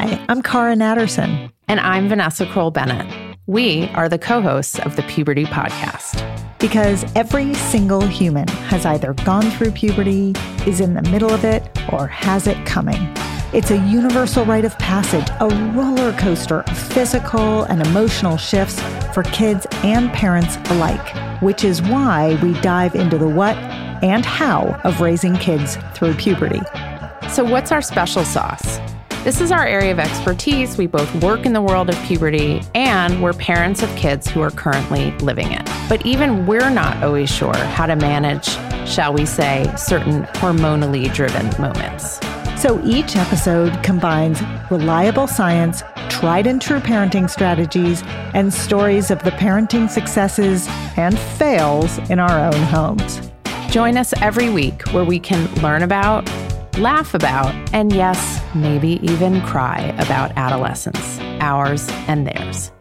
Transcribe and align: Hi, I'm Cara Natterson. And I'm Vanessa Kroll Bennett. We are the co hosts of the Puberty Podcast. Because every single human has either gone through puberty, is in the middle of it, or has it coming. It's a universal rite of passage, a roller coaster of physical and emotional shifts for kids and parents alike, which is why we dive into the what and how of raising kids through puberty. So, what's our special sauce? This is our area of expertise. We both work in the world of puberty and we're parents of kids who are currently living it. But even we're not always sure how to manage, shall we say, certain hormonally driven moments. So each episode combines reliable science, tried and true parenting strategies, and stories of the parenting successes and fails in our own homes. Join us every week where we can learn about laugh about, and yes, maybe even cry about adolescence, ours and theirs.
Hi, 0.00 0.18
I'm 0.30 0.40
Cara 0.40 0.74
Natterson. 0.74 1.52
And 1.68 1.78
I'm 1.78 2.08
Vanessa 2.08 2.46
Kroll 2.46 2.70
Bennett. 2.70 3.36
We 3.46 3.86
are 3.88 4.08
the 4.08 4.16
co 4.16 4.40
hosts 4.40 4.78
of 4.78 4.96
the 4.96 5.02
Puberty 5.02 5.44
Podcast. 5.44 6.26
Because 6.58 7.04
every 7.14 7.52
single 7.52 8.00
human 8.00 8.48
has 8.48 8.86
either 8.86 9.12
gone 9.12 9.50
through 9.50 9.72
puberty, 9.72 10.32
is 10.66 10.80
in 10.80 10.94
the 10.94 11.02
middle 11.10 11.30
of 11.30 11.44
it, 11.44 11.68
or 11.92 12.06
has 12.06 12.46
it 12.46 12.64
coming. 12.64 13.14
It's 13.52 13.70
a 13.70 13.76
universal 13.76 14.46
rite 14.46 14.64
of 14.64 14.78
passage, 14.78 15.28
a 15.38 15.74
roller 15.74 16.14
coaster 16.14 16.62
of 16.62 16.78
physical 16.78 17.64
and 17.64 17.86
emotional 17.86 18.38
shifts 18.38 18.80
for 19.12 19.22
kids 19.24 19.66
and 19.84 20.10
parents 20.14 20.56
alike, 20.70 21.42
which 21.42 21.62
is 21.62 21.82
why 21.82 22.38
we 22.42 22.58
dive 22.62 22.94
into 22.94 23.18
the 23.18 23.28
what 23.28 23.58
and 24.02 24.24
how 24.24 24.80
of 24.82 25.02
raising 25.02 25.36
kids 25.36 25.76
through 25.92 26.14
puberty. 26.14 26.62
So, 27.28 27.44
what's 27.44 27.70
our 27.70 27.82
special 27.82 28.24
sauce? 28.24 28.80
This 29.22 29.42
is 29.42 29.52
our 29.52 29.66
area 29.66 29.92
of 29.92 29.98
expertise. 29.98 30.78
We 30.78 30.86
both 30.86 31.14
work 31.22 31.44
in 31.44 31.52
the 31.52 31.60
world 31.60 31.90
of 31.90 31.96
puberty 32.04 32.62
and 32.74 33.22
we're 33.22 33.34
parents 33.34 33.82
of 33.82 33.94
kids 33.94 34.26
who 34.26 34.40
are 34.40 34.50
currently 34.50 35.10
living 35.18 35.52
it. 35.52 35.62
But 35.90 36.06
even 36.06 36.46
we're 36.46 36.70
not 36.70 37.04
always 37.04 37.28
sure 37.28 37.54
how 37.54 37.84
to 37.84 37.96
manage, 37.96 38.48
shall 38.88 39.12
we 39.12 39.26
say, 39.26 39.70
certain 39.76 40.22
hormonally 40.22 41.12
driven 41.12 41.50
moments. 41.60 42.18
So 42.62 42.82
each 42.82 43.14
episode 43.14 43.82
combines 43.82 44.40
reliable 44.70 45.26
science, 45.26 45.82
tried 46.08 46.46
and 46.46 46.60
true 46.60 46.80
parenting 46.80 47.28
strategies, 47.28 48.02
and 48.32 48.50
stories 48.50 49.10
of 49.10 49.22
the 49.22 49.32
parenting 49.32 49.90
successes 49.90 50.66
and 50.96 51.18
fails 51.18 51.98
in 52.08 52.18
our 52.18 52.38
own 52.38 52.62
homes. 52.62 53.30
Join 53.70 53.98
us 53.98 54.14
every 54.22 54.48
week 54.48 54.80
where 54.92 55.04
we 55.04 55.20
can 55.20 55.54
learn 55.56 55.82
about 55.82 56.26
laugh 56.78 57.14
about, 57.14 57.54
and 57.72 57.92
yes, 57.92 58.42
maybe 58.54 58.98
even 59.02 59.40
cry 59.42 59.94
about 59.98 60.32
adolescence, 60.36 61.18
ours 61.40 61.88
and 62.08 62.26
theirs. 62.26 62.72